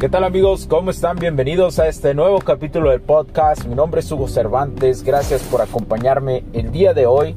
[0.00, 0.68] ¿Qué tal amigos?
[0.70, 1.16] ¿Cómo están?
[1.16, 3.66] Bienvenidos a este nuevo capítulo del podcast.
[3.66, 5.02] Mi nombre es Hugo Cervantes.
[5.02, 7.34] Gracias por acompañarme el día de hoy.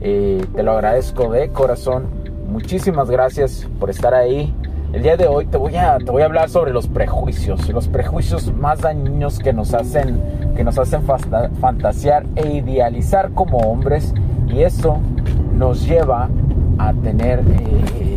[0.00, 2.06] Eh, te lo agradezco de corazón.
[2.48, 4.54] Muchísimas gracias por estar ahí.
[4.94, 7.68] El día de hoy te voy a, te voy a hablar sobre los prejuicios.
[7.68, 14.14] Los prejuicios más dañinos que nos hacen, que nos hacen fantasear e idealizar como hombres.
[14.48, 14.96] Y eso
[15.52, 16.30] nos lleva
[16.78, 18.09] a tener eh,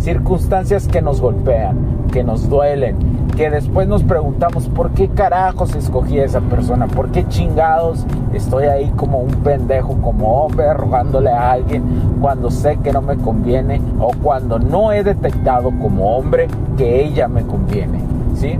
[0.00, 2.96] circunstancias que nos golpean, que nos duelen,
[3.36, 8.64] que después nos preguntamos por qué carajos escogí a esa persona, por qué chingados estoy
[8.64, 11.84] ahí como un pendejo, como hombre, rogándole a alguien
[12.20, 17.28] cuando sé que no me conviene o cuando no he detectado como hombre que ella
[17.28, 18.00] me conviene,
[18.34, 18.58] ¿sí?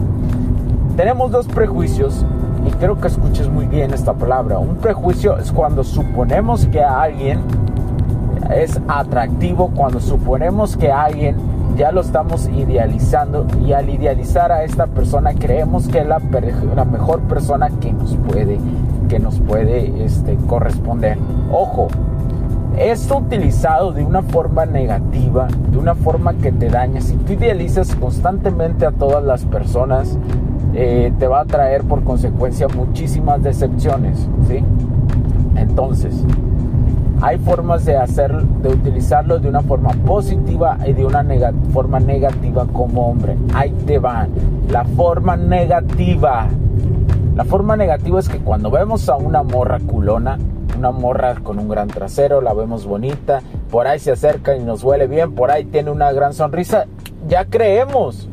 [0.97, 2.25] Tenemos dos prejuicios
[2.67, 4.59] y creo que escuches muy bien esta palabra.
[4.59, 7.41] Un prejuicio es cuando suponemos que alguien
[8.55, 11.37] es atractivo, cuando suponemos que alguien
[11.77, 17.21] ya lo estamos idealizando y al idealizar a esta persona creemos que es la, mejor
[17.23, 18.59] persona que nos puede,
[19.09, 21.17] que nos puede este, corresponder.
[21.53, 21.89] Ojo,
[22.79, 27.95] esto utilizado de una forma negativa, de una forma que te daña, si tú idealizas
[27.95, 30.19] constantemente a todas las personas,
[30.75, 34.63] eh, te va a traer por consecuencia muchísimas decepciones, ¿sí?
[35.57, 36.25] Entonces,
[37.23, 41.25] hay formas de hacer, de utilizarlo de una forma positiva y de una
[41.73, 43.37] forma negativa como hombre.
[43.55, 44.31] Ahí te van.
[44.69, 46.49] La forma negativa.
[47.37, 50.39] La forma negativa es que cuando vemos a una morra culona,
[50.79, 54.83] una morra con un gran trasero, la vemos bonita, por ahí se acerca y nos
[54.83, 56.87] huele bien, por ahí tiene una gran sonrisa,
[57.29, 58.29] ya creemos,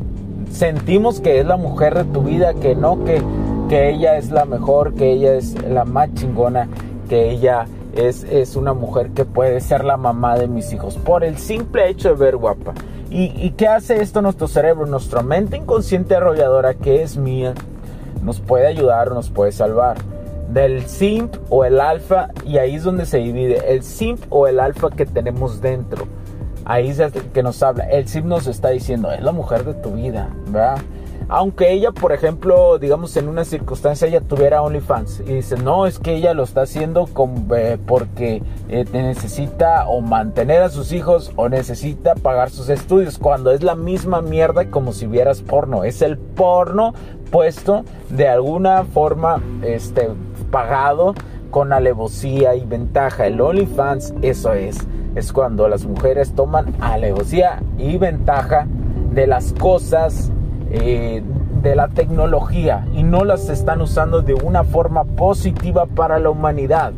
[0.52, 3.22] sentimos que es la mujer de tu vida, que no, que,
[3.70, 6.68] que ella es la mejor, que ella es la más chingona,
[7.10, 7.66] que ella
[7.98, 12.10] es, una mujer que puede ser la mamá de mis hijos por el simple hecho
[12.10, 12.74] de ver guapa.
[13.10, 14.86] ¿Y, qué hace esto nuestro cerebro?
[14.86, 17.54] Nuestra mente inconsciente arrolladora que es mía
[18.22, 19.98] nos puede ayudar nos puede salvar.
[20.50, 24.60] Del simp o el alfa, y ahí es donde se divide el simp o el
[24.60, 26.08] alfa que tenemos dentro.
[26.66, 27.90] Ahí es el que nos habla.
[27.90, 30.78] El simp nos está diciendo, es la mujer de tu vida, ¿verdad?
[31.30, 36.00] Aunque ella, por ejemplo, digamos en una circunstancia ella tuviera OnlyFans y dice, no, es
[36.00, 37.10] que ella lo está haciendo
[37.56, 43.52] eh, porque eh, necesita o mantener a sus hijos o necesita pagar sus estudios, cuando
[43.52, 46.94] es la misma mierda como si vieras porno, es el porno
[47.30, 50.10] puesto de alguna forma este,
[50.50, 51.14] pagado
[51.52, 53.28] con alevosía y ventaja.
[53.28, 58.66] El OnlyFans, eso es, es cuando las mujeres toman alevosía y ventaja
[59.12, 60.32] de las cosas
[60.72, 61.24] eh,
[61.62, 66.94] de la tecnología y no las están usando de una forma positiva para la humanidad.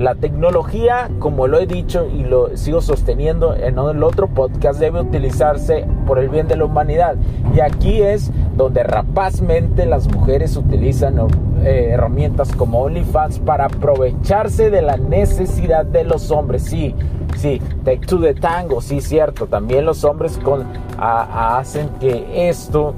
[0.00, 5.02] La tecnología, como lo he dicho y lo sigo sosteniendo en el otro podcast, debe
[5.02, 7.16] utilizarse por el bien de la humanidad.
[7.54, 11.18] Y aquí es donde rapazmente las mujeres utilizan
[11.62, 16.62] eh, herramientas como OnlyFans para aprovecharse de la necesidad de los hombres.
[16.62, 16.94] Sí,
[17.36, 19.48] sí, take to the tango, sí, cierto.
[19.48, 20.64] También los hombres con,
[20.98, 22.94] hacen que esto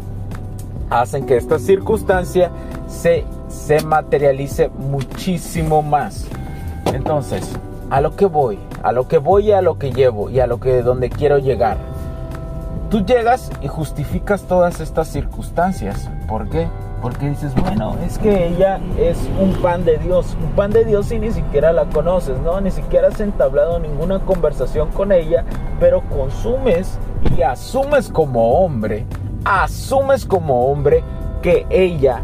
[1.01, 2.51] hacen que esta circunstancia
[2.87, 6.27] se, se materialice muchísimo más.
[6.93, 7.49] Entonces,
[7.91, 10.47] a lo que voy, a lo que voy y a lo que llevo y a
[10.47, 11.79] lo que donde quiero llegar.
[12.91, 16.11] Tú llegas y justificas todas estas circunstancias.
[16.29, 16.69] ¿Por qué?
[17.01, 21.11] Porque dices, bueno, es que ella es un pan de Dios, un pan de Dios
[21.11, 22.61] y ni siquiera la conoces, ¿no?
[22.61, 25.45] Ni siquiera has entablado ninguna conversación con ella,
[25.81, 26.99] pero consumes
[27.37, 29.07] y asumes como hombre
[29.45, 31.03] asumes como hombre
[31.43, 32.23] que ella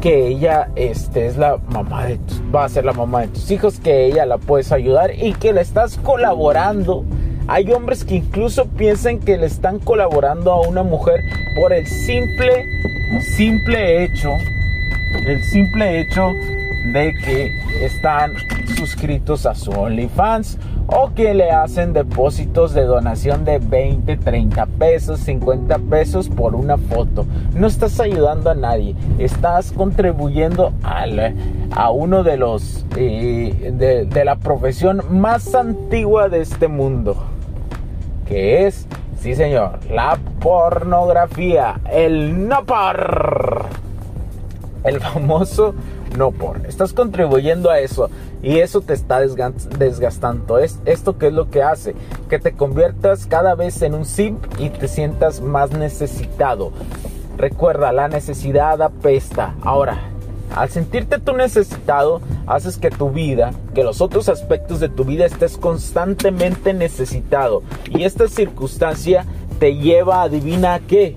[0.00, 2.18] que ella este, es la mamá de
[2.52, 5.52] va a ser la mamá de tus hijos, que ella la puedes ayudar y que
[5.52, 7.04] le estás colaborando.
[7.46, 11.20] Hay hombres que incluso piensan que le están colaborando a una mujer
[11.60, 12.66] por el simple
[13.36, 14.30] simple hecho
[15.26, 16.32] el simple hecho
[16.92, 18.32] de que están
[18.76, 25.20] suscritos a su OnlyFans o que le hacen depósitos de donación de 20, 30 pesos,
[25.20, 27.24] 50 pesos por una foto.
[27.54, 31.06] No estás ayudando a nadie, estás contribuyendo a,
[31.70, 37.16] a uno de los eh, de, de la profesión más antigua de este mundo,
[38.26, 38.86] que es,
[39.18, 43.51] sí señor, la pornografía, el no por,
[44.84, 45.74] el famoso
[46.16, 46.66] no por.
[46.66, 48.10] Estás contribuyendo a eso
[48.42, 50.58] y eso te está desgastando.
[50.58, 51.94] Es esto que es lo que hace
[52.28, 56.72] que te conviertas cada vez en un simp y te sientas más necesitado.
[57.36, 59.54] Recuerda, la necesidad apesta.
[59.62, 59.98] Ahora,
[60.54, 65.24] al sentirte tú necesitado, haces que tu vida, que los otros aspectos de tu vida
[65.24, 67.62] estés constantemente necesitado.
[67.88, 69.24] Y esta circunstancia
[69.58, 71.16] te lleva, adivina a qué,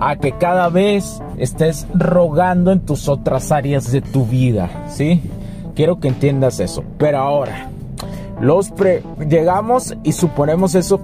[0.00, 5.20] A que cada vez estés rogando en tus otras áreas de tu vida, ¿sí?
[5.74, 6.82] Quiero que entiendas eso.
[6.96, 7.68] Pero ahora,
[8.40, 8.72] los
[9.28, 11.00] llegamos y suponemos eso,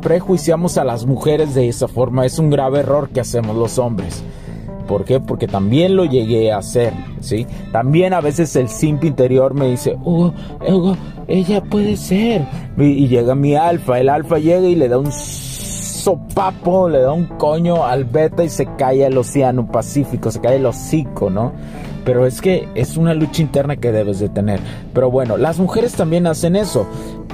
[0.00, 2.24] prejuiciamos a las mujeres de esa forma.
[2.24, 4.24] Es un grave error que hacemos los hombres.
[4.86, 5.20] ¿Por qué?
[5.20, 7.46] Porque también lo llegué a hacer, ¿sí?
[7.72, 10.32] También a veces el simp interior me dice, oh,
[11.26, 12.46] ella puede ser.
[12.78, 15.12] y llega mi alfa, el alfa llega y le da un
[16.16, 20.56] papo le da un coño al beta y se cae al océano Pacífico, se cae
[20.56, 21.52] el hocico, ¿no?
[22.04, 24.60] Pero es que es una lucha interna que debes de tener.
[24.94, 26.86] Pero bueno, las mujeres también hacen eso.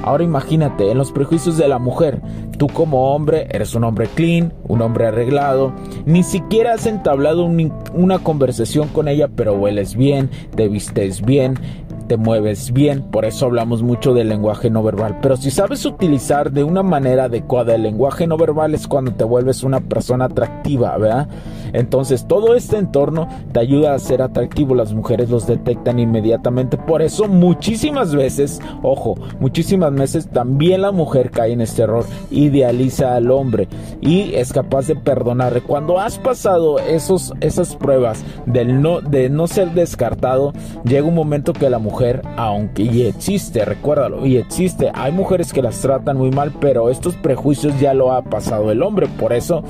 [0.03, 2.21] Ahora imagínate, en los prejuicios de la mujer,
[2.59, 5.73] tú como hombre eres un hombre clean, un hombre arreglado,
[6.05, 7.49] ni siquiera has entablado
[7.95, 11.59] una conversación con ella, pero hueles bien, te vistes bien,
[12.07, 15.19] te mueves bien, por eso hablamos mucho del lenguaje no verbal.
[15.21, 19.25] Pero si sabes utilizar de una manera adecuada el lenguaje no verbal es cuando te
[19.25, 21.29] vuelves una persona atractiva, ¿verdad?
[21.73, 26.77] Entonces todo este entorno te ayuda a ser atractivo, las mujeres los detectan inmediatamente.
[26.77, 33.17] Por eso muchísimas veces, ojo, muchísimas veces también la mujer cae en este error, idealiza
[33.17, 33.69] al hombre
[34.01, 35.63] y es capaz de perdonarle.
[35.63, 40.53] Cuando has pasado esos, esas pruebas del no, de no ser descartado,
[40.85, 41.94] llega un momento que la mujer
[42.37, 47.15] aunque y existe, recuérdalo, y existe, hay mujeres que las tratan muy mal, pero estos
[47.17, 49.65] prejuicios ya lo ha pasado el hombre, por eso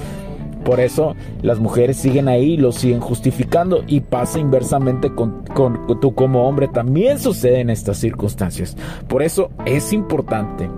[0.65, 6.15] por eso las mujeres siguen ahí, lo siguen justificando y pasa inversamente con, con, tú
[6.15, 6.69] como hombre.
[6.69, 8.75] También sucede en estas circunstancias.
[9.07, 10.71] Por eso es importante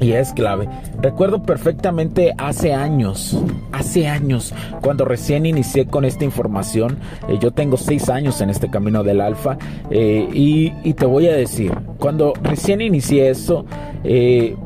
[0.00, 0.68] y es clave.
[1.00, 3.38] Recuerdo perfectamente hace años,
[3.72, 6.98] hace años, cuando recién inicié con esta información.
[7.28, 9.58] Eh, yo tengo seis años en este camino del alfa.
[9.90, 13.64] Eh, y, te voy a decir, cuando recién inicié eso,
[14.04, 14.56] eh,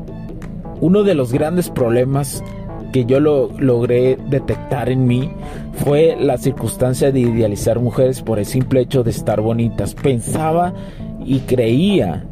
[0.81, 2.43] uno de los grandes problemas
[2.91, 5.31] que yo lo logré detectar en mí
[5.83, 9.95] fue la circunstancia de idealizar mujeres por el simple hecho de estar bonitas.
[9.95, 10.73] Pensaba
[11.25, 12.25] y creía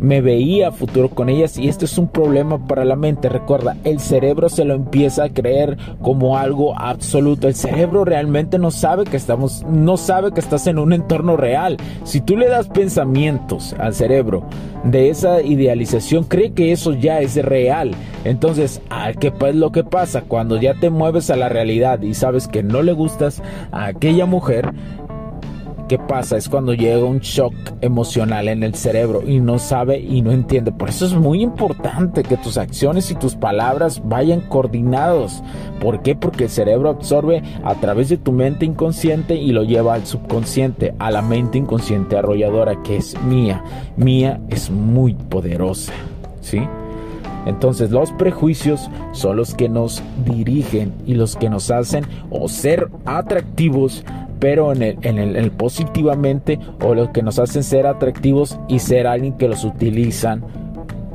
[0.00, 3.28] me veía futuro con ellas y esto es un problema para la mente.
[3.28, 7.48] Recuerda, el cerebro se lo empieza a creer como algo absoluto.
[7.48, 11.76] El cerebro realmente no sabe que estamos, no sabe que estás en un entorno real.
[12.04, 14.44] Si tú le das pensamientos al cerebro
[14.84, 17.92] de esa idealización, cree que eso ya es real.
[18.24, 18.80] Entonces,
[19.20, 20.22] ¿qué es lo que pasa?
[20.22, 24.26] Cuando ya te mueves a la realidad y sabes que no le gustas a aquella
[24.26, 24.72] mujer,
[25.88, 26.36] ¿Qué pasa?
[26.36, 30.72] Es cuando llega un shock emocional en el cerebro y no sabe y no entiende.
[30.72, 35.44] Por eso es muy importante que tus acciones y tus palabras vayan coordinados.
[35.80, 36.16] ¿Por qué?
[36.16, 40.92] Porque el cerebro absorbe a través de tu mente inconsciente y lo lleva al subconsciente,
[40.98, 43.62] a la mente inconsciente arrolladora que es mía.
[43.96, 45.92] Mía es muy poderosa.
[46.40, 46.62] ¿Sí?
[47.46, 52.90] Entonces los prejuicios son los que nos dirigen y los que nos hacen o ser
[53.04, 54.04] atractivos
[54.38, 59.06] pero en el, en el, positivamente o lo que nos hacen ser atractivos y ser
[59.06, 60.44] alguien que los utilizan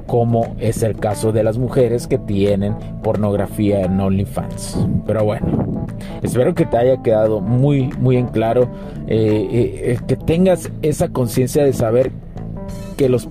[0.08, 4.86] como es el caso de las mujeres que tienen pornografía en OnlyFans.
[5.06, 5.88] Pero bueno,
[6.22, 8.68] espero que te haya quedado muy, muy en claro,
[9.08, 12.12] eh, eh, que tengas esa conciencia de saber
[12.98, 13.30] que los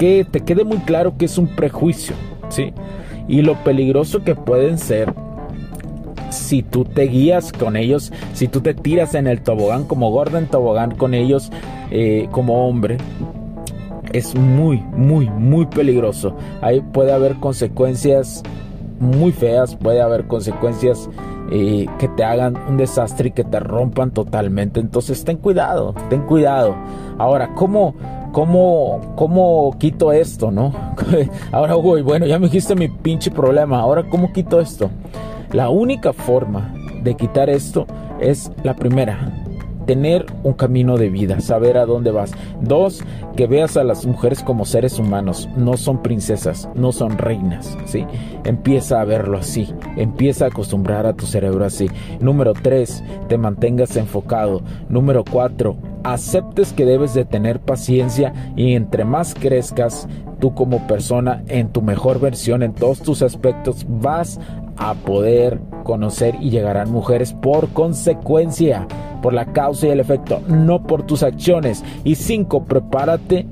[0.00, 2.16] que te quede muy claro que es un prejuicio,
[2.48, 2.72] ¿sí?
[3.28, 5.14] Y lo peligroso que pueden ser
[6.30, 10.46] si tú te guías con ellos, si tú te tiras en el tobogán como Gordon
[10.46, 11.50] tobogán con ellos
[11.90, 12.98] eh, como hombre,
[14.12, 16.34] es muy, muy, muy peligroso.
[16.60, 18.42] Ahí puede haber consecuencias
[18.98, 21.08] muy feas, puede haber consecuencias
[21.50, 24.78] eh, que te hagan un desastre y que te rompan totalmente.
[24.78, 26.76] Entonces ten cuidado, ten cuidado.
[27.18, 27.94] Ahora, ¿cómo,
[28.32, 30.72] cómo, cómo quito esto, no?
[31.52, 33.80] Ahora, voy, bueno, ya me dijiste mi pinche problema.
[33.80, 34.90] Ahora, ¿cómo quito esto?
[35.52, 37.86] La única forma de quitar esto
[38.20, 39.32] es la primera,
[39.84, 42.30] tener un camino de vida, saber a dónde vas.
[42.60, 43.02] Dos,
[43.34, 48.06] que veas a las mujeres como seres humanos, no son princesas, no son reinas, ¿sí?
[48.44, 51.90] Empieza a verlo así, empieza a acostumbrar a tu cerebro así.
[52.20, 54.62] Número tres, te mantengas enfocado.
[54.88, 60.06] Número cuatro, aceptes que debes de tener paciencia y entre más crezcas
[60.38, 64.40] tú como persona en tu mejor versión en todos tus aspectos vas
[64.80, 68.86] a poder conocer y llegar a mujeres por consecuencia
[69.22, 71.84] por la causa y el efecto, no por tus acciones.
[72.04, 73.46] Y cinco, prepárate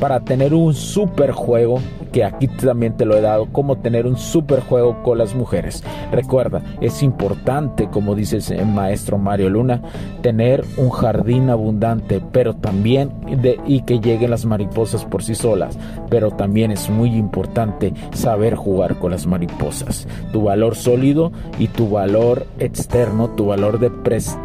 [0.00, 1.80] para tener un super juego
[2.14, 5.82] que aquí también te lo he dado, como tener un super juego con las mujeres.
[6.12, 9.82] Recuerda, es importante, como dice el maestro Mario Luna,
[10.22, 13.10] tener un jardín abundante, pero también
[13.42, 15.76] de, y que lleguen las mariposas por sí solas.
[16.08, 20.06] Pero también es muy importante saber jugar con las mariposas.
[20.32, 23.90] Tu valor sólido y tu valor externo, tu valor de,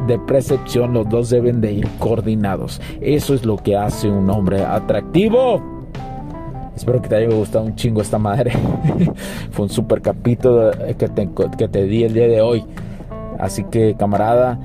[0.07, 2.81] de percepción, los dos deben de ir coordinados.
[2.99, 5.78] Eso es lo que hace un hombre atractivo.
[6.79, 8.53] Espero que te haya gustado un chingo esta madre.
[9.51, 12.63] Fue un super capítulo que te, que te di el día de hoy.
[13.37, 14.57] Así que camarada,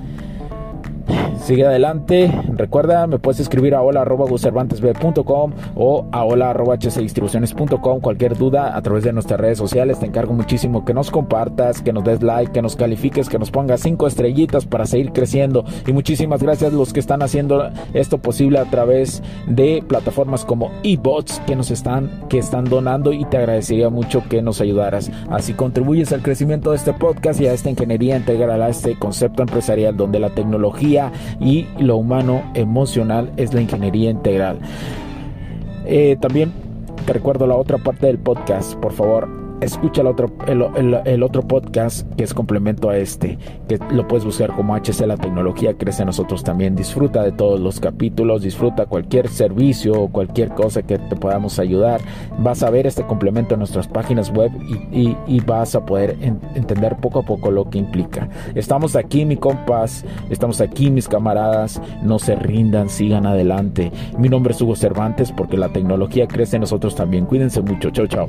[1.38, 2.30] sigue adelante.
[2.54, 8.00] Recuerda, me puedes escribir a hola.guservantesb.com o a hola.hcdistribuciones.com.
[8.00, 9.98] Cualquier duda a través de nuestras redes sociales.
[9.98, 13.50] Te encargo muchísimo que nos compartas, que nos des like, que nos califiques, que nos
[13.50, 15.64] pongas cinco estrellitas para seguir creciendo.
[15.86, 20.70] Y muchísimas gracias a los que están haciendo esto posible a través de plataformas como
[20.82, 25.10] eBots que nos están, que están donando y te agradecería mucho que nos ayudaras.
[25.30, 29.42] Así contribuyes al crecimiento de este podcast y a esta ingeniería integral, a este concepto
[29.42, 31.03] empresarial donde la tecnología
[31.40, 34.58] y lo humano emocional es la ingeniería integral.
[35.86, 36.52] Eh, también
[37.06, 42.08] te recuerdo la otra parte del podcast, por favor escucha el otro, el, otro podcast
[42.14, 46.06] que es complemento a este, que lo puedes buscar como HC La Tecnología Crece en
[46.06, 46.76] Nosotros también.
[46.76, 52.00] Disfruta de todos los capítulos, disfruta cualquier servicio o cualquier cosa que te podamos ayudar.
[52.38, 54.50] Vas a ver este complemento en nuestras páginas web
[54.92, 56.16] y, vas a poder
[56.54, 58.28] entender poco a poco lo que implica.
[58.54, 61.80] Estamos aquí, mi compas, estamos aquí, mis camaradas.
[62.02, 63.92] No se rindan, sigan adelante.
[64.18, 67.26] Mi nombre es Hugo Cervantes porque la tecnología crece en nosotros también.
[67.26, 67.90] Cuídense mucho.
[67.90, 68.28] Chao, chao.